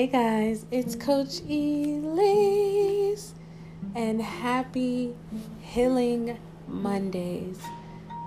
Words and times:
Hey 0.00 0.06
guys, 0.06 0.64
it's 0.70 0.94
Coach 0.94 1.42
Elesse, 1.42 3.32
and 3.94 4.22
happy 4.22 5.14
Healing 5.60 6.38
Mondays. 6.66 7.58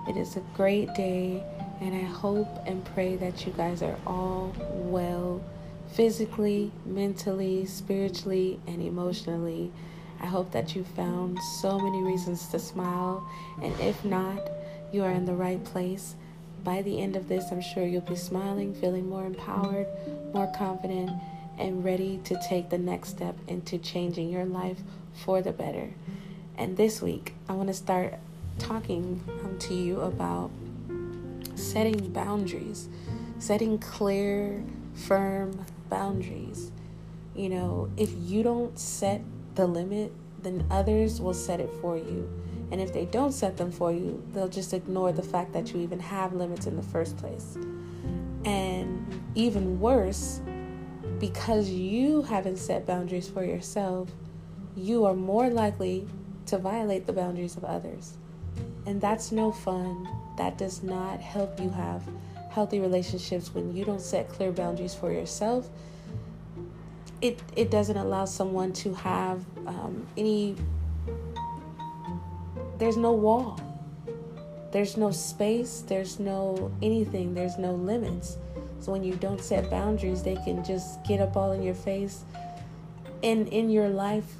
It 0.08 0.16
is 0.16 0.36
a 0.36 0.42
great 0.54 0.94
day, 0.94 1.42
and 1.80 1.92
I 1.92 2.04
hope 2.04 2.46
and 2.64 2.84
pray 2.94 3.16
that 3.16 3.44
you 3.44 3.52
guys 3.54 3.82
are 3.82 3.96
all 4.06 4.54
well 4.70 5.42
physically, 5.88 6.70
mentally, 6.86 7.66
spiritually, 7.66 8.60
and 8.68 8.80
emotionally. 8.80 9.72
I 10.20 10.26
hope 10.26 10.52
that 10.52 10.76
you 10.76 10.84
found 10.84 11.40
so 11.60 11.80
many 11.80 12.04
reasons 12.04 12.46
to 12.50 12.60
smile, 12.60 13.28
and 13.60 13.74
if 13.80 14.04
not, 14.04 14.48
you 14.92 15.02
are 15.02 15.10
in 15.10 15.26
the 15.26 15.34
right 15.34 15.64
place. 15.64 16.14
By 16.62 16.82
the 16.82 17.02
end 17.02 17.16
of 17.16 17.26
this, 17.26 17.50
I'm 17.50 17.60
sure 17.60 17.84
you'll 17.84 18.02
be 18.02 18.14
smiling, 18.14 18.74
feeling 18.74 19.08
more 19.08 19.26
empowered, 19.26 19.88
more 20.32 20.46
confident 20.56 21.10
and 21.58 21.84
ready 21.84 22.20
to 22.24 22.40
take 22.48 22.70
the 22.70 22.78
next 22.78 23.10
step 23.10 23.36
into 23.48 23.78
changing 23.78 24.30
your 24.30 24.44
life 24.44 24.80
for 25.12 25.42
the 25.42 25.52
better. 25.52 25.94
And 26.56 26.76
this 26.76 27.02
week, 27.02 27.34
I 27.48 27.52
want 27.52 27.68
to 27.68 27.74
start 27.74 28.14
talking 28.58 29.22
um, 29.42 29.58
to 29.58 29.74
you 29.74 30.00
about 30.00 30.50
setting 31.54 32.12
boundaries, 32.12 32.88
setting 33.38 33.78
clear, 33.78 34.62
firm 34.94 35.64
boundaries. 35.88 36.70
You 37.34 37.48
know, 37.48 37.90
if 37.96 38.10
you 38.16 38.42
don't 38.42 38.78
set 38.78 39.22
the 39.54 39.66
limit, 39.66 40.12
then 40.42 40.64
others 40.70 41.20
will 41.20 41.34
set 41.34 41.60
it 41.60 41.70
for 41.80 41.96
you. 41.96 42.30
And 42.70 42.80
if 42.80 42.92
they 42.92 43.04
don't 43.04 43.32
set 43.32 43.56
them 43.56 43.70
for 43.70 43.92
you, 43.92 44.22
they'll 44.32 44.48
just 44.48 44.72
ignore 44.72 45.12
the 45.12 45.22
fact 45.22 45.52
that 45.52 45.72
you 45.72 45.80
even 45.80 46.00
have 46.00 46.32
limits 46.32 46.66
in 46.66 46.76
the 46.76 46.82
first 46.82 47.16
place. 47.16 47.56
And 48.44 49.22
even 49.34 49.80
worse, 49.80 50.40
because 51.30 51.70
you 51.70 52.20
haven't 52.20 52.58
set 52.58 52.84
boundaries 52.84 53.30
for 53.30 53.42
yourself, 53.42 54.10
you 54.76 55.06
are 55.06 55.14
more 55.14 55.48
likely 55.48 56.06
to 56.44 56.58
violate 56.58 57.06
the 57.06 57.14
boundaries 57.14 57.56
of 57.56 57.64
others. 57.64 58.18
And 58.84 59.00
that's 59.00 59.32
no 59.32 59.50
fun. 59.50 60.06
That 60.36 60.58
does 60.58 60.82
not 60.82 61.20
help 61.20 61.58
you 61.58 61.70
have 61.70 62.02
healthy 62.50 62.78
relationships 62.78 63.54
when 63.54 63.74
you 63.74 63.86
don't 63.86 64.02
set 64.02 64.28
clear 64.28 64.52
boundaries 64.52 64.94
for 64.94 65.10
yourself. 65.10 65.70
It, 67.22 67.40
it 67.56 67.70
doesn't 67.70 67.96
allow 67.96 68.26
someone 68.26 68.74
to 68.84 68.92
have 68.92 69.46
um, 69.66 70.06
any, 70.18 70.56
there's 72.76 72.98
no 72.98 73.12
wall, 73.12 73.58
there's 74.72 74.98
no 74.98 75.10
space, 75.10 75.84
there's 75.88 76.20
no 76.20 76.70
anything, 76.82 77.32
there's 77.32 77.56
no 77.56 77.72
limits. 77.72 78.36
When 78.86 79.02
you 79.02 79.14
don't 79.14 79.40
set 79.40 79.70
boundaries, 79.70 80.22
they 80.22 80.36
can 80.36 80.64
just 80.64 81.02
get 81.04 81.20
up 81.20 81.36
all 81.36 81.52
in 81.52 81.62
your 81.62 81.74
face 81.74 82.24
and 83.22 83.48
in 83.48 83.70
your 83.70 83.88
life 83.88 84.34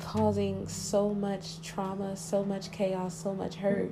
causing 0.00 0.66
so 0.68 1.12
much 1.12 1.60
trauma, 1.62 2.16
so 2.16 2.44
much 2.44 2.70
chaos, 2.70 3.14
so 3.14 3.34
much 3.34 3.56
hurt. 3.56 3.90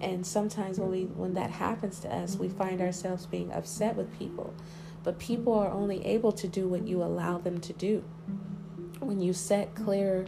And 0.00 0.26
sometimes 0.26 0.78
when 0.78 0.90
we 0.90 1.04
when 1.04 1.34
that 1.34 1.50
happens 1.50 2.00
to 2.00 2.14
us, 2.14 2.36
we 2.36 2.48
find 2.48 2.80
ourselves 2.80 3.26
being 3.26 3.52
upset 3.52 3.96
with 3.96 4.16
people. 4.18 4.54
But 5.02 5.18
people 5.18 5.52
are 5.54 5.70
only 5.70 6.04
able 6.06 6.32
to 6.32 6.48
do 6.48 6.68
what 6.68 6.86
you 6.86 7.02
allow 7.02 7.38
them 7.38 7.60
to 7.60 7.72
do. 7.72 8.04
When 9.00 9.20
you 9.20 9.32
set 9.32 9.74
clear 9.74 10.26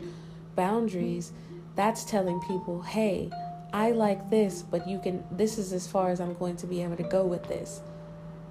boundaries, 0.54 1.32
that's 1.76 2.04
telling 2.04 2.40
people, 2.40 2.82
"Hey, 2.82 3.30
I 3.72 3.92
like 3.92 4.30
this, 4.30 4.62
but 4.62 4.88
you 4.88 4.98
can 4.98 5.24
this 5.30 5.58
is 5.58 5.72
as 5.72 5.86
far 5.86 6.10
as 6.10 6.20
I'm 6.20 6.34
going 6.34 6.56
to 6.56 6.66
be 6.66 6.82
able 6.82 6.96
to 6.96 7.02
go 7.02 7.24
with 7.24 7.44
this." 7.44 7.82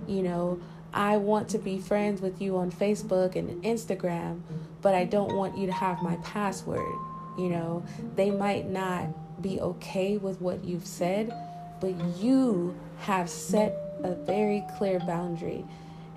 You 0.08 0.24
know, 0.24 0.60
I 0.94 1.18
want 1.18 1.50
to 1.50 1.58
be 1.58 1.80
friends 1.80 2.22
with 2.22 2.42
you 2.42 2.58
on 2.58 2.72
Facebook 2.72 3.36
and 3.36 3.64
Instagram, 3.64 4.42
but 4.82 4.96
I 4.96 5.04
don't 5.04 5.36
want 5.36 5.58
you 5.58 5.66
to 5.66 5.74
have 5.74 6.02
my 6.02 6.16
password. 6.18 6.96
You 7.38 7.50
know, 7.50 7.84
they 8.16 8.32
might 8.32 8.70
not 8.70 9.42
be 9.42 9.60
okay 9.60 10.18
with 10.18 10.40
what 10.40 10.64
you've 10.64 10.86
said, 10.86 11.34
but 11.82 11.94
you 12.18 12.76
have 13.00 13.30
set 13.30 13.76
a 14.04 14.16
very 14.16 14.64
clear 14.78 15.00
boundary. 15.00 15.66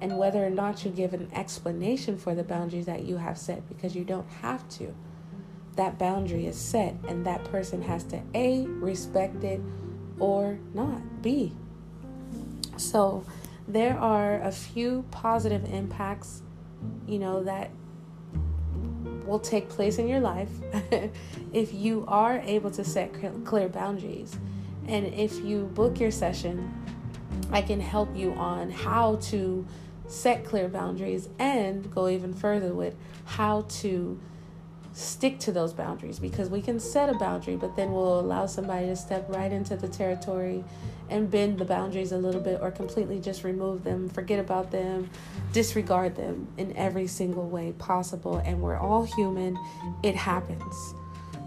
And 0.01 0.17
whether 0.17 0.45
or 0.47 0.51
not 0.51 0.85
you 0.85 0.93
give 0.93 1.13
an 1.13 1.29
explanation 1.35 2.17
for 2.17 2.37
the 2.37 2.45
boundaries 2.45 2.87
that 2.87 3.03
you 3.05 3.17
have 3.17 3.37
set, 3.37 3.69
because 3.69 3.97
you 3.97 4.05
don't 4.05 4.31
have 4.43 4.69
to, 4.71 4.95
that 5.75 5.99
boundary 5.99 6.47
is 6.47 6.57
set, 6.57 6.95
and 7.09 7.27
that 7.27 7.43
person 7.45 7.83
has 7.83 8.05
to 8.05 8.21
A, 8.35 8.65
respect 8.67 9.43
it, 9.43 9.61
or 10.21 10.59
not, 10.73 11.23
B. 11.23 11.53
So, 12.77 13.25
there 13.69 13.99
are 13.99 14.41
a 14.41 14.51
few 14.51 15.05
positive 15.11 15.71
impacts, 15.73 16.43
you 17.07 17.19
know, 17.19 17.45
that 17.45 17.71
will 19.27 19.39
take 19.39 19.69
place 19.69 19.99
in 19.99 20.09
your 20.09 20.21
life 20.21 20.49
if 21.53 21.75
you 21.75 22.05
are 22.09 22.39
able 22.39 22.71
to 22.71 22.83
set 22.83 23.13
clear 23.45 23.69
boundaries. 23.69 24.37
And 24.87 25.07
if 25.07 25.45
you 25.45 25.65
book 25.75 26.01
your 26.01 26.11
session, 26.11 26.73
I 27.53 27.61
can 27.61 27.79
help 27.79 28.17
you 28.17 28.33
on 28.33 28.71
how 28.71 29.17
to 29.17 29.67
set 30.07 30.47
clear 30.47 30.69
boundaries 30.69 31.29
and 31.39 31.95
go 31.95 32.09
even 32.09 32.33
further 32.33 32.73
with 32.75 32.97
how 33.27 33.67
to 33.69 34.19
stick 34.99 35.39
to 35.39 35.53
those 35.53 35.73
boundaries 35.73 36.19
because 36.19 36.51
we 36.51 36.61
can 36.61 36.81
set 36.81 37.09
a 37.09 37.15
boundary, 37.15 37.55
but 37.57 37.77
then 37.77 37.93
we'll 37.93 38.19
allow 38.19 38.47
somebody 38.47 38.87
to 38.87 38.97
step 38.97 39.25
right 39.29 39.53
into 39.53 39.77
the 39.77 39.87
territory 39.87 40.65
and 41.09 41.31
bend 41.31 41.57
the 41.59 41.65
boundaries 41.65 42.11
a 42.11 42.19
little 42.19 42.41
bit 42.41 42.59
or 42.61 42.73
completely 42.73 43.21
just 43.21 43.45
remove 43.45 43.85
them, 43.85 44.09
forget 44.09 44.41
about 44.41 44.73
them, 44.73 45.09
disregard 45.53 46.17
them 46.17 46.49
in 46.57 46.77
every 46.77 47.07
single 47.07 47.49
way 47.49 47.73
possible. 47.79 48.39
And 48.39 48.61
we're 48.61 48.77
all 48.77 49.05
human, 49.05 49.57
it 50.03 50.17
happens. 50.17 50.95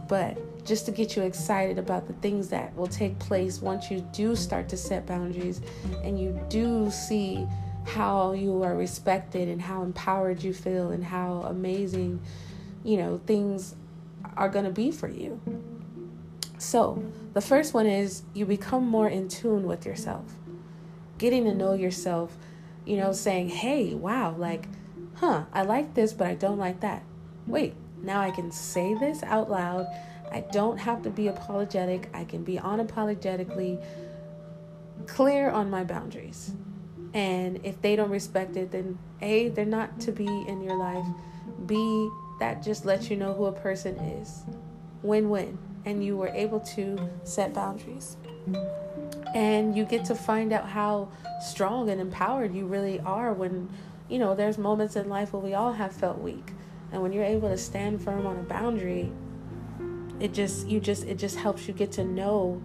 But 0.08 0.66
just 0.66 0.86
to 0.86 0.92
get 0.92 1.18
you 1.18 1.24
excited 1.24 1.78
about 1.78 2.08
the 2.08 2.14
things 2.14 2.48
that 2.50 2.74
will 2.76 2.88
take 2.88 3.20
place 3.20 3.62
once 3.62 3.92
you 3.92 4.00
do 4.14 4.36
start 4.36 4.70
to 4.70 4.78
set 4.78 5.06
boundaries 5.06 5.62
and 6.04 6.18
you 6.18 6.40
do 6.50 6.90
see 6.90 7.46
how 7.86 8.32
you 8.32 8.64
are 8.64 8.76
respected 8.76 9.50
and 9.50 9.62
how 9.62 9.84
empowered 9.84 10.42
you 10.42 10.54
feel 10.54 10.92
and 10.92 11.04
how 11.04 11.42
amazing 11.48 12.22
you 12.84 12.98
know, 12.98 13.22
things 13.26 13.76
are 14.38 14.50
going 14.50 14.66
to 14.66 14.72
be 14.72 14.92
for 14.92 15.08
you. 15.08 15.40
So, 16.58 17.04
the 17.34 17.42
first 17.42 17.74
one 17.74 17.88
is 17.88 18.24
you 18.34 18.46
become 18.46 18.88
more 18.88 19.10
in 19.10 19.28
tune 19.28 19.64
with 19.64 19.86
yourself. 19.86 20.26
Getting 21.18 21.46
to 21.46 21.56
know 21.56 21.74
yourself, 21.74 22.38
you 22.86 22.98
know, 22.98 23.14
saying, 23.14 23.50
hey, 23.50 23.94
wow, 23.94 24.36
like, 24.38 24.68
huh, 25.16 25.46
I 25.54 25.64
like 25.64 25.94
this, 25.94 26.14
but 26.14 26.28
I 26.28 26.36
don't 26.36 26.58
like 26.58 26.82
that. 26.82 27.04
Wait, 27.48 27.74
now 28.02 28.22
I 28.22 28.32
can 28.32 28.52
say 28.52 28.94
this 28.96 29.24
out 29.24 29.50
loud. 29.50 29.88
I 30.32 30.42
don't 30.52 30.78
have 30.78 31.02
to 31.04 31.10
be 31.10 31.28
apologetic. 31.28 32.10
I 32.14 32.24
can 32.24 32.44
be 32.44 32.58
unapologetically 32.58 33.84
clear 35.08 35.50
on 35.50 35.70
my 35.70 35.84
boundaries. 35.84 36.54
And 37.14 37.60
if 37.64 37.82
they 37.82 37.96
don't 37.96 38.10
respect 38.10 38.56
it, 38.56 38.72
then 38.72 38.98
A, 39.22 39.50
they're 39.50 39.66
not 39.66 40.00
to 40.02 40.12
be 40.12 40.26
in 40.26 40.62
your 40.62 40.78
life. 40.78 41.06
B, 41.66 42.10
that 42.42 42.64
just 42.64 42.86
lets 42.86 43.12
you 43.12 43.16
know 43.16 43.34
who 43.34 43.46
a 43.46 43.52
person 43.52 43.96
is. 43.98 44.42
Win 45.04 45.30
win. 45.30 45.60
And 45.86 46.04
you 46.04 46.18
were 46.18 46.30
able 46.30 46.60
to 46.60 46.98
set 47.24 47.54
boundaries. 47.54 48.18
And 49.36 49.78
you 49.78 49.86
get 49.86 50.06
to 50.06 50.16
find 50.16 50.52
out 50.52 50.68
how 50.68 51.10
strong 51.40 51.92
and 51.92 52.02
empowered 52.02 52.56
you 52.56 52.66
really 52.66 53.00
are 53.02 53.32
when, 53.32 53.70
you 54.10 54.18
know, 54.18 54.34
there's 54.34 54.58
moments 54.58 54.96
in 54.96 55.08
life 55.08 55.34
where 55.34 55.42
we 55.42 55.54
all 55.54 55.72
have 55.74 55.94
felt 55.94 56.18
weak. 56.18 56.54
And 56.92 57.04
when 57.04 57.14
you're 57.14 57.24
able 57.24 57.48
to 57.48 57.58
stand 57.60 58.04
firm 58.04 58.26
on 58.26 58.38
a 58.38 58.44
boundary, 58.44 59.12
it 60.20 60.34
just, 60.34 60.68
you 60.68 60.80
just, 60.80 61.04
it 61.04 61.20
just 61.20 61.38
helps 61.38 61.68
you 61.68 61.76
get 61.76 61.92
to 61.92 62.04
know 62.04 62.60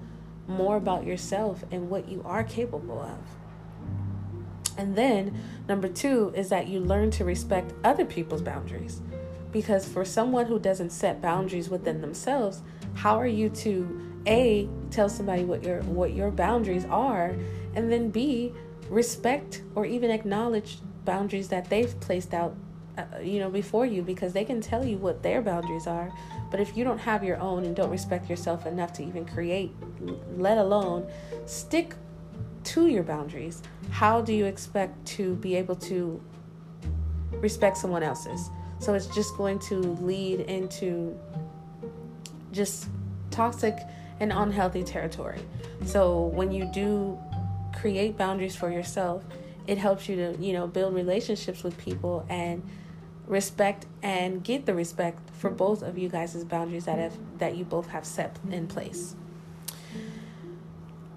more 0.49 0.78
about 0.78 1.05
yourself 1.05 1.64
and 1.70 1.90
what 1.90 2.08
you 2.08 2.23
are 2.25 2.44
capable 2.44 3.02
of. 3.02 4.78
And 4.78 4.96
then, 4.96 5.38
number 5.69 5.88
two 5.88 6.32
is 6.34 6.49
that 6.49 6.67
you 6.67 6.81
learn 6.81 7.11
to 7.12 7.26
respect 7.26 7.75
other 7.84 8.06
people's 8.06 8.43
boundaries. 8.43 9.02
Because 9.52 9.87
for 9.87 10.04
someone 10.04 10.46
who 10.46 10.58
doesn't 10.58 10.90
set 10.90 11.22
boundaries 11.22 11.69
within 11.69 12.00
themselves, 12.00 12.62
how 12.94 13.19
are 13.19 13.26
you 13.26 13.48
to 13.50 14.00
A 14.26 14.69
tell 14.90 15.08
somebody 15.08 15.44
what 15.44 15.62
your 15.62 15.82
what 15.82 16.12
your 16.12 16.31
boundaries 16.31 16.84
are 16.87 17.34
and 17.75 17.90
then 17.90 18.10
B 18.10 18.52
respect 18.88 19.62
or 19.75 19.84
even 19.84 20.10
acknowledge 20.10 20.78
boundaries 21.04 21.48
that 21.48 21.69
they've 21.70 21.98
placed 22.00 22.34
out 22.34 22.56
uh, 22.98 23.04
you 23.22 23.38
know 23.38 23.50
before 23.50 23.87
you 23.87 24.02
because 24.02 24.32
they 24.32 24.44
can 24.44 24.60
tell 24.60 24.84
you 24.84 24.96
what 24.96 25.22
their 25.22 25.43
boundaries 25.43 25.87
are. 25.87 26.12
But 26.50 26.60
if 26.60 26.76
you 26.76 26.84
don't 26.84 26.99
have 26.99 27.25
your 27.25 27.38
own 27.38 27.64
and 27.64 27.75
don't 27.75 27.90
respect 27.90 28.31
yourself 28.31 28.66
enough 28.66 28.92
to 28.94 29.04
even 29.04 29.25
create 29.26 29.72
let 30.37 30.58
alone 30.58 31.06
stick 31.44 31.94
to 32.64 32.88
your 32.88 33.04
boundaries 33.04 33.62
how 33.90 34.20
do 34.20 34.32
you 34.32 34.44
expect 34.44 35.06
to 35.06 35.37
be 35.37 35.54
able 35.54 35.76
to 35.76 36.20
respect 37.32 37.76
someone 37.76 38.02
else's 38.02 38.50
so 38.78 38.94
it's 38.94 39.06
just 39.06 39.37
going 39.37 39.58
to 39.61 39.76
lead 39.81 40.40
into 40.40 41.19
just 42.52 42.88
toxic 43.31 43.76
and 44.20 44.32
unhealthy 44.32 44.82
territory. 44.82 45.40
So 45.84 46.26
when 46.26 46.52
you 46.52 46.70
do 46.73 47.19
create 47.75 48.17
boundaries 48.17 48.56
for 48.56 48.70
yourself, 48.70 49.25
it 49.67 49.78
helps 49.78 50.08
you 50.08 50.17
to, 50.17 50.37
you 50.40 50.52
know, 50.52 50.67
build 50.67 50.94
relationships 50.94 51.62
with 51.62 51.76
people 51.78 52.25
and 52.28 52.62
respect 53.26 53.87
and 54.02 54.44
get 54.44 54.67
the 54.67 54.75
respect 54.75 55.19
for 55.34 55.50
both 55.50 55.82
of 55.82 55.99
you 55.99 56.08
guys' 56.08 56.44
boundaries 56.44 56.84
that 56.84 56.99
have 56.99 57.14
that 57.38 57.56
you 57.56 57.64
both 57.64 57.88
have 57.88 58.05
set 58.05 58.38
in 58.50 58.67
place. 58.67 59.17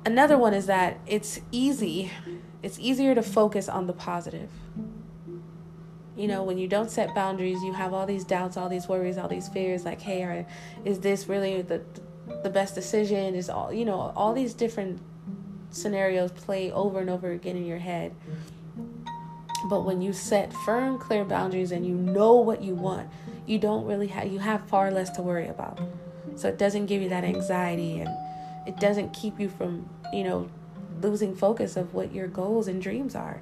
Another 0.06 0.38
one 0.38 0.54
is 0.54 0.66
that 0.66 1.00
it's 1.06 1.40
easy, 1.52 2.12
it's 2.64 2.80
easier 2.80 3.14
to 3.14 3.22
focus 3.22 3.70
on 3.70 3.86
the 3.86 3.94
positive. 3.94 4.50
You 6.20 6.28
know, 6.28 6.44
when 6.44 6.58
you 6.58 6.68
don't 6.68 6.92
set 6.92 7.16
boundaries, 7.16 7.64
you 7.64 7.72
have 7.72 7.94
all 7.94 8.06
these 8.06 8.26
doubts, 8.26 8.58
all 8.58 8.68
these 8.68 8.90
worries, 8.90 9.18
all 9.18 9.30
these 9.30 9.48
fears 9.48 9.86
like, 9.86 10.02
hey, 10.02 10.24
are, 10.24 10.46
is 10.84 11.00
this 11.00 11.30
really 11.30 11.62
the 11.62 11.82
the 12.44 12.50
best 12.50 12.76
decision? 12.76 13.36
Is 13.36 13.50
all, 13.50 13.72
you 13.72 13.86
know, 13.86 14.12
all 14.18 14.34
these 14.34 14.54
different 14.54 15.00
scenarios 15.70 16.34
play 16.34 16.74
over 16.74 17.00
and 17.00 17.10
over 17.10 17.32
again 17.32 17.56
in 17.56 17.66
your 17.66 17.78
head. 17.78 18.14
But 19.70 19.86
when 19.86 20.02
you 20.02 20.12
set 20.12 20.52
firm, 20.66 21.00
clear 21.00 21.24
boundaries 21.24 21.72
and 21.72 21.86
you 21.86 21.96
know 21.96 22.34
what 22.34 22.62
you 22.62 22.76
want, 22.76 23.10
you 23.46 23.58
don't 23.58 23.86
really 23.86 24.08
have 24.08 24.28
you 24.28 24.40
have 24.40 24.68
far 24.68 24.92
less 24.92 25.10
to 25.12 25.22
worry 25.22 25.48
about. 25.48 25.80
So 26.36 26.50
it 26.50 26.58
doesn't 26.58 26.88
give 26.88 27.02
you 27.02 27.08
that 27.08 27.24
anxiety 27.24 28.02
and 28.02 28.10
it 28.68 28.78
doesn't 28.78 29.14
keep 29.14 29.40
you 29.40 29.48
from, 29.48 29.88
you 30.12 30.26
know, 30.26 30.50
losing 31.02 31.34
focus 31.34 31.78
of 31.78 31.94
what 31.94 32.14
your 32.14 32.28
goals 32.28 32.68
and 32.68 32.82
dreams 32.82 33.16
are 33.16 33.42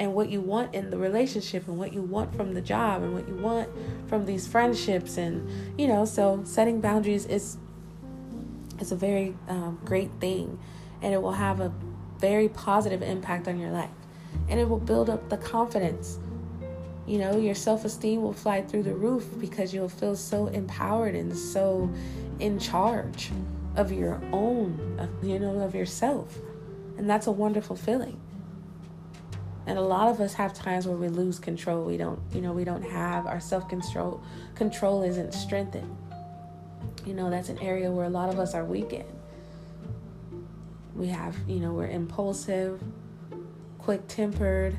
and 0.00 0.12
what 0.12 0.28
you 0.28 0.40
want 0.40 0.74
in 0.74 0.90
the 0.90 0.96
relationship 0.96 1.68
and 1.68 1.78
what 1.78 1.92
you 1.92 2.02
want 2.02 2.34
from 2.34 2.54
the 2.54 2.60
job 2.60 3.02
and 3.02 3.14
what 3.14 3.28
you 3.28 3.34
want 3.36 3.68
from 4.08 4.26
these 4.26 4.46
friendships 4.46 5.16
and 5.16 5.48
you 5.78 5.86
know 5.86 6.04
so 6.04 6.42
setting 6.44 6.80
boundaries 6.80 7.26
is 7.26 7.58
is 8.80 8.90
a 8.90 8.96
very 8.96 9.36
um, 9.48 9.78
great 9.84 10.10
thing 10.20 10.58
and 11.00 11.14
it 11.14 11.22
will 11.22 11.32
have 11.32 11.60
a 11.60 11.72
very 12.18 12.48
positive 12.48 13.02
impact 13.02 13.46
on 13.46 13.58
your 13.58 13.70
life 13.70 13.90
and 14.48 14.60
it 14.60 14.68
will 14.68 14.78
build 14.78 15.10
up 15.10 15.28
the 15.28 15.36
confidence. 15.36 16.18
You 17.06 17.18
know, 17.18 17.36
your 17.36 17.54
self 17.54 17.84
esteem 17.84 18.22
will 18.22 18.32
fly 18.32 18.62
through 18.62 18.84
the 18.84 18.94
roof 18.94 19.26
because 19.38 19.74
you'll 19.74 19.88
feel 19.88 20.16
so 20.16 20.46
empowered 20.48 21.14
and 21.14 21.36
so 21.36 21.90
in 22.38 22.58
charge 22.58 23.30
of 23.76 23.92
your 23.92 24.20
own, 24.32 25.08
you 25.22 25.38
know, 25.38 25.60
of 25.60 25.74
yourself. 25.74 26.38
And 26.96 27.08
that's 27.10 27.26
a 27.26 27.32
wonderful 27.32 27.76
feeling. 27.76 28.20
And 29.66 29.78
a 29.78 29.82
lot 29.82 30.08
of 30.08 30.20
us 30.20 30.34
have 30.34 30.52
times 30.52 30.86
where 30.86 30.96
we 30.96 31.08
lose 31.08 31.38
control. 31.38 31.84
We 31.84 31.96
don't, 31.96 32.20
you 32.34 32.40
know, 32.40 32.52
we 32.52 32.64
don't 32.64 32.82
have 32.82 33.26
our 33.26 33.40
self 33.40 33.68
control. 33.68 34.22
Control 34.54 35.02
isn't 35.02 35.32
strengthened. 35.32 35.96
You 37.06 37.14
know, 37.14 37.30
that's 37.30 37.48
an 37.48 37.58
area 37.58 37.90
where 37.90 38.06
a 38.06 38.10
lot 38.10 38.28
of 38.28 38.38
us 38.38 38.54
are 38.54 38.64
weak 38.64 38.92
in. 38.92 39.06
We 40.94 41.08
have, 41.08 41.36
you 41.48 41.60
know, 41.60 41.72
we're 41.72 41.88
impulsive, 41.88 42.82
quick 43.78 44.06
tempered. 44.06 44.76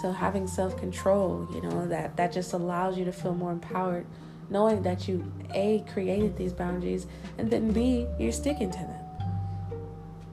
So 0.00 0.10
having 0.10 0.46
self-control, 0.46 1.48
you 1.54 1.62
know, 1.62 1.86
that 1.88 2.16
that 2.16 2.32
just 2.32 2.54
allows 2.54 2.98
you 2.98 3.04
to 3.04 3.12
feel 3.12 3.34
more 3.34 3.52
empowered 3.52 4.06
knowing 4.52 4.82
that 4.82 5.08
you 5.08 5.24
A 5.54 5.84
created 5.92 6.36
these 6.36 6.52
boundaries 6.52 7.06
and 7.38 7.50
then 7.50 7.72
B 7.72 8.06
you're 8.18 8.32
sticking 8.32 8.70
to 8.70 8.78
them. 8.78 9.04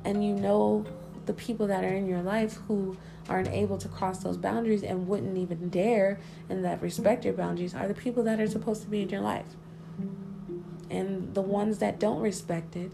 And 0.06 0.24
you 0.24 0.34
know 0.34 0.86
the 1.30 1.34
people 1.36 1.68
that 1.68 1.84
are 1.84 1.94
in 1.94 2.08
your 2.08 2.24
life 2.24 2.58
who 2.68 2.98
aren't 3.30 3.50
able 3.50 3.78
to 3.78 3.88
cross 3.88 4.24
those 4.24 4.36
boundaries 4.36 4.82
and 4.82 5.08
wouldn't 5.08 5.38
even 5.38 5.70
dare 5.70 6.20
and 6.50 6.66
that 6.66 6.82
respect 6.82 7.24
your 7.24 7.36
boundaries 7.36 7.76
are 7.76 7.88
the 7.88 7.94
people 7.94 8.24
that 8.24 8.40
are 8.40 8.48
supposed 8.48 8.82
to 8.82 8.88
be 8.88 9.04
in 9.04 9.10
your 9.10 9.22
life. 9.22 9.46
And 10.90 11.36
the 11.36 11.44
ones 11.44 11.78
that 11.78 12.00
don't 12.00 12.20
respect 12.20 12.76
it, 12.76 12.92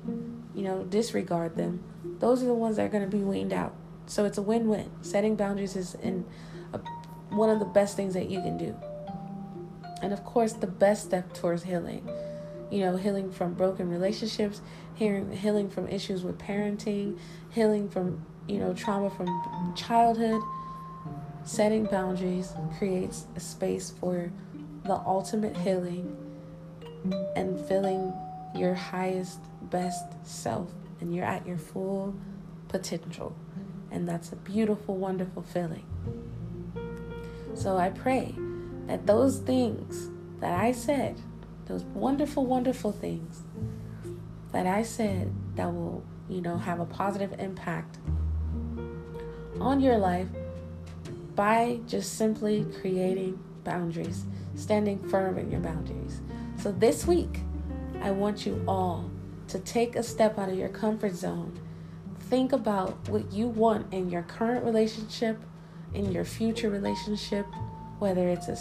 you 0.54 0.64
know, 0.64 0.84
disregard 0.84 1.56
them, 1.56 1.82
those 2.20 2.44
are 2.44 2.48
the 2.48 2.54
ones 2.54 2.76
that 2.76 2.88
are 2.88 2.90
going 2.90 3.10
to 3.10 3.18
be 3.18 3.24
weaned 3.24 3.54
out. 3.54 3.74
So 4.06 4.26
it's 4.26 4.38
a 4.38 4.42
win 4.42 4.68
win. 4.68 4.92
Setting 5.02 5.38
boundaries 5.38 5.78
is 5.78 5.96
in 5.96 6.26
a, 6.74 6.80
one 7.30 7.50
of 7.50 7.60
the 7.60 7.66
best 7.66 7.96
things 7.96 8.14
that 8.16 8.30
you 8.30 8.42
can 8.42 8.58
do. 8.58 8.76
And 10.02 10.12
of 10.12 10.26
course, 10.26 10.52
the 10.52 10.68
best 10.68 11.06
step 11.06 11.34
towards 11.34 11.64
healing. 11.64 12.06
You 12.71 12.79
know, 12.79 12.97
healing 12.97 13.31
from 13.31 13.53
broken 13.53 13.89
relationships, 13.89 14.62
healing, 14.95 15.31
healing 15.31 15.69
from 15.69 15.88
issues 15.88 16.23
with 16.23 16.38
parenting, 16.38 17.17
healing 17.51 17.89
from, 17.89 18.25
you 18.47 18.57
know, 18.57 18.73
trauma 18.73 19.09
from 19.09 19.73
childhood. 19.75 20.41
Setting 21.44 21.85
boundaries 21.85 22.53
creates 22.77 23.25
a 23.35 23.39
space 23.39 23.91
for 24.00 24.31
the 24.83 24.94
ultimate 24.94 25.56
healing 25.57 26.15
and 27.35 27.59
feeling 27.67 28.13
your 28.56 28.73
highest, 28.73 29.39
best 29.69 30.06
self. 30.23 30.71
And 31.01 31.13
you're 31.13 31.25
at 31.25 31.45
your 31.45 31.57
full 31.57 32.15
potential. 32.67 33.35
And 33.91 34.07
that's 34.07 34.31
a 34.31 34.35
beautiful, 34.35 34.97
wonderful 34.97 35.44
feeling. 35.44 35.85
So 37.53 37.77
I 37.77 37.89
pray 37.89 38.35
that 38.88 39.06
those 39.06 39.39
things 39.39 40.09
that 40.39 40.59
I 40.59 40.71
said, 40.71 41.19
those 41.65 41.83
wonderful, 41.83 42.45
wonderful 42.45 42.91
things 42.91 43.41
that 44.51 44.65
I 44.65 44.83
said 44.83 45.33
that 45.56 45.73
will, 45.73 46.03
you 46.29 46.41
know, 46.41 46.57
have 46.57 46.79
a 46.79 46.85
positive 46.85 47.39
impact 47.39 47.97
on 49.59 49.79
your 49.79 49.97
life 49.97 50.27
by 51.35 51.79
just 51.88 52.17
simply 52.17 52.65
creating 52.79 53.39
boundaries, 53.63 54.25
standing 54.56 55.00
firm 55.09 55.38
in 55.38 55.51
your 55.51 55.59
boundaries. 55.59 56.21
So 56.57 56.71
this 56.71 57.06
week, 57.06 57.39
I 58.01 58.12
want 58.12 58.45
you 58.45 58.63
all 58.67 59.09
to 59.47 59.59
take 59.59 59.95
a 59.95 60.03
step 60.03 60.38
out 60.38 60.50
of 60.50 60.57
your 60.57 60.69
comfort 60.69 61.15
zone 61.15 61.59
think 62.29 62.53
about 62.53 63.07
what 63.09 63.31
you 63.31 63.47
want 63.47 63.94
in 63.94 64.09
your 64.09 64.23
current 64.23 64.65
relationship, 64.65 65.38
in 65.94 66.12
your 66.12 66.25
future 66.25 66.69
relationship, 66.69 67.45
whether 68.00 68.27
it's 68.27 68.48
a 68.48 68.57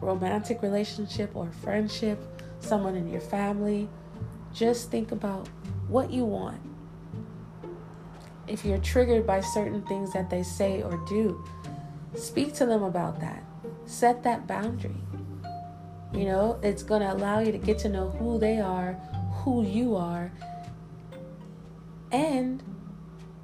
romantic 0.00 0.62
relationship 0.62 1.34
or 1.34 1.50
friendship, 1.62 2.18
someone 2.60 2.94
in 2.96 3.08
your 3.08 3.20
family. 3.20 3.88
Just 4.52 4.90
think 4.90 5.12
about 5.12 5.48
what 5.88 6.10
you 6.10 6.24
want. 6.24 6.60
If 8.46 8.64
you're 8.64 8.78
triggered 8.78 9.26
by 9.26 9.40
certain 9.40 9.82
things 9.82 10.12
that 10.12 10.30
they 10.30 10.42
say 10.42 10.82
or 10.82 11.02
do, 11.08 11.42
speak 12.14 12.52
to 12.54 12.66
them 12.66 12.82
about 12.82 13.20
that. 13.20 13.42
Set 13.86 14.22
that 14.22 14.46
boundary. 14.46 14.96
You 16.12 16.26
know, 16.26 16.60
it's 16.62 16.82
going 16.82 17.00
to 17.00 17.12
allow 17.12 17.40
you 17.40 17.50
to 17.50 17.58
get 17.58 17.78
to 17.80 17.88
know 17.88 18.10
who 18.10 18.38
they 18.38 18.60
are, 18.60 18.92
who 19.42 19.64
you 19.64 19.96
are, 19.96 20.30
and 22.12 22.62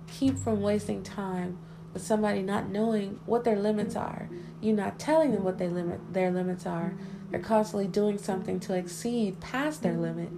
keep 0.07 0.39
from 0.39 0.61
wasting 0.61 1.03
time 1.03 1.59
somebody 1.97 2.43
not 2.43 2.69
knowing 2.69 3.21
what 3.27 3.45
their 3.45 3.59
limits 3.59 3.97
are. 3.97 4.29
You 4.61 4.73
not 4.73 4.99
telling 4.99 5.33
them 5.33 5.43
what 5.43 5.59
they 5.59 5.69
limit 5.69 6.01
their 6.13 6.31
limits 6.31 6.67
are. 6.67 6.95
They're 7.31 7.41
constantly 7.41 7.89
doing 7.89 8.19
something 8.19 8.61
to 8.61 8.75
exceed 8.75 9.41
past 9.41 9.83
their 9.83 9.97
limit, 9.97 10.31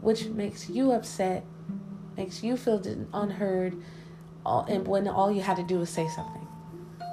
which 0.00 0.26
makes 0.26 0.68
you 0.68 0.92
upset, 0.92 1.44
makes 2.16 2.42
you 2.42 2.56
feel 2.56 2.82
unheard, 3.12 3.80
and 4.44 4.86
when 4.86 5.08
all 5.08 5.30
you 5.30 5.42
had 5.42 5.56
to 5.56 5.62
do 5.62 5.78
was 5.78 5.90
say 5.90 6.08
something. 6.08 6.46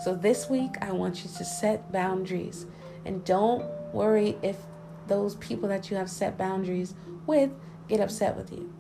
So 0.04 0.16
this 0.16 0.50
week, 0.50 0.72
I 0.82 0.92
want 0.92 1.24
you 1.24 1.30
to 1.38 1.46
set 1.46 1.92
boundaries, 1.92 2.66
and 3.06 3.24
don't 3.26 3.66
worry 3.94 4.38
if 4.42 4.58
those 5.08 5.36
people 5.36 5.70
that 5.70 5.90
you 5.90 5.98
have 5.98 6.10
set 6.10 6.38
boundaries 6.38 6.94
with 7.26 7.52
get 7.88 8.00
upset 8.00 8.36
with 8.36 8.52
you. 8.52 8.74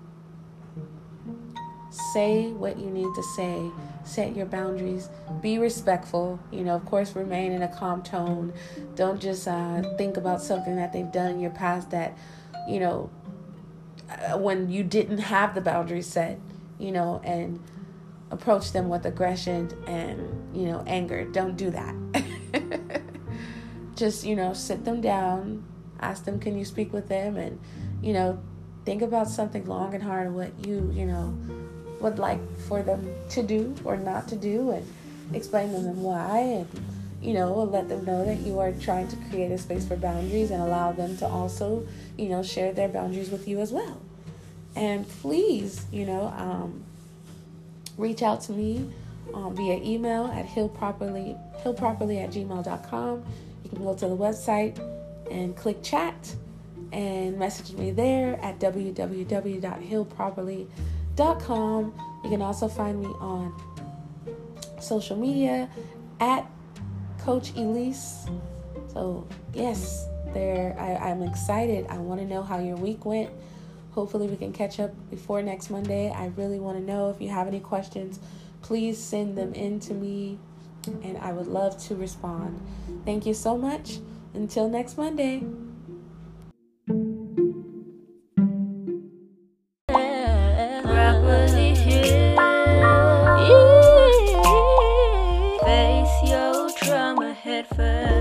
Say 2.13 2.47
what 2.51 2.77
you 2.77 2.89
need 2.89 3.13
to 3.15 3.23
say. 3.35 3.71
Set 4.05 4.35
your 4.35 4.45
boundaries. 4.45 5.09
Be 5.41 5.57
respectful. 5.57 6.39
You 6.51 6.63
know, 6.63 6.75
of 6.75 6.85
course, 6.85 7.15
remain 7.15 7.51
in 7.51 7.63
a 7.63 7.67
calm 7.67 8.03
tone. 8.03 8.53
Don't 8.95 9.19
just 9.19 9.47
uh, 9.47 9.81
think 9.97 10.15
about 10.15 10.41
something 10.41 10.75
that 10.75 10.93
they've 10.93 11.11
done 11.11 11.31
in 11.31 11.39
your 11.39 11.51
past 11.51 11.89
that, 11.89 12.15
you 12.69 12.79
know, 12.79 13.09
uh, 14.09 14.37
when 14.37 14.69
you 14.69 14.83
didn't 14.83 15.17
have 15.17 15.55
the 15.55 15.61
boundaries 15.61 16.05
set, 16.05 16.39
you 16.77 16.91
know, 16.91 17.19
and 17.23 17.59
approach 18.29 18.71
them 18.73 18.89
with 18.89 19.05
aggression 19.05 19.71
and, 19.87 20.55
you 20.55 20.67
know, 20.67 20.83
anger. 20.85 21.25
Don't 21.25 21.55
do 21.55 21.71
that. 21.71 23.01
just, 23.95 24.23
you 24.23 24.35
know, 24.35 24.53
sit 24.53 24.85
them 24.85 25.01
down, 25.01 25.63
ask 25.99 26.25
them, 26.25 26.39
can 26.39 26.57
you 26.57 26.65
speak 26.65 26.93
with 26.93 27.07
them? 27.07 27.37
And, 27.37 27.59
you 28.03 28.13
know, 28.13 28.39
think 28.85 29.01
about 29.01 29.27
something 29.27 29.65
long 29.65 29.95
and 29.95 30.03
hard, 30.03 30.33
what 30.33 30.51
you, 30.65 30.91
you 30.93 31.05
know, 31.05 31.35
would 32.01 32.19
like 32.19 32.39
for 32.67 32.81
them 32.81 33.07
to 33.29 33.43
do 33.43 33.73
or 33.83 33.97
not 33.97 34.27
to 34.27 34.35
do 34.35 34.71
and 34.71 34.85
explain 35.33 35.73
to 35.73 35.79
them 35.79 36.03
why 36.03 36.39
and 36.39 36.67
you 37.21 37.33
know 37.33 37.53
let 37.63 37.89
them 37.89 38.05
know 38.05 38.23
that 38.25 38.39
you 38.41 38.59
are 38.59 38.71
trying 38.73 39.07
to 39.07 39.15
create 39.29 39.51
a 39.51 39.57
space 39.57 39.87
for 39.87 39.95
boundaries 39.95 40.51
and 40.51 40.61
allow 40.61 40.91
them 40.91 41.17
to 41.17 41.25
also 41.25 41.87
you 42.17 42.29
know 42.29 42.43
share 42.43 42.73
their 42.73 42.87
boundaries 42.87 43.29
with 43.29 43.47
you 43.47 43.59
as 43.59 43.71
well. 43.71 44.01
And 44.75 45.07
please 45.07 45.85
you 45.91 46.05
know 46.05 46.33
um, 46.37 46.83
reach 47.97 48.21
out 48.21 48.41
to 48.41 48.51
me 48.51 48.89
um, 49.33 49.55
via 49.55 49.77
email 49.77 50.27
at 50.27 50.45
healproperly 50.45 51.39
healproperly 51.63 52.23
at 52.23 52.31
gmail.com 52.31 53.23
you 53.63 53.69
can 53.69 53.83
go 53.83 53.95
to 53.95 54.07
the 54.07 54.17
website 54.17 54.77
and 55.31 55.55
click 55.55 55.81
chat 55.81 56.35
and 56.91 57.37
message 57.37 57.75
me 57.75 57.91
there 57.91 58.39
at 58.43 58.59
www.healproperly.com. 61.15 61.93
You 62.23 62.29
can 62.29 62.41
also 62.41 62.67
find 62.67 62.99
me 62.99 63.07
on 63.19 63.53
social 64.79 65.15
media 65.15 65.69
at 66.19 66.49
Coach 67.19 67.53
Elesse. 67.53 68.29
So, 68.91 69.27
yes, 69.53 70.07
there 70.33 70.75
I, 70.79 71.09
I'm 71.09 71.21
excited. 71.21 71.85
I 71.89 71.97
want 71.97 72.19
to 72.21 72.25
know 72.25 72.41
how 72.41 72.59
your 72.59 72.77
week 72.77 73.05
went. 73.05 73.29
Hopefully, 73.91 74.27
we 74.27 74.35
can 74.35 74.51
catch 74.51 74.79
up 74.79 74.91
before 75.09 75.41
next 75.41 75.69
Monday. 75.69 76.11
I 76.11 76.27
really 76.35 76.59
want 76.59 76.77
to 76.77 76.83
know 76.83 77.09
if 77.09 77.21
you 77.21 77.29
have 77.29 77.47
any 77.47 77.59
questions, 77.59 78.19
please 78.61 78.97
send 78.97 79.37
them 79.37 79.53
in 79.53 79.79
to 79.81 79.93
me 79.93 80.37
and 81.03 81.17
I 81.17 81.31
would 81.31 81.47
love 81.47 81.81
to 81.87 81.95
respond. 81.95 82.61
Thank 83.05 83.25
you 83.25 83.33
so 83.33 83.57
much. 83.57 83.99
Until 84.33 84.67
next 84.67 84.97
Monday. 84.97 85.43
head 97.35 97.67
first. 97.67 98.14